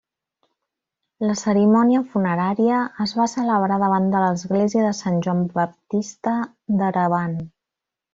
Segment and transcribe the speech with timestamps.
[1.25, 6.35] La cerimònia funerària es va celebrar davant de l'Església de Sant Joan Baptista
[6.81, 7.37] d'Erevan.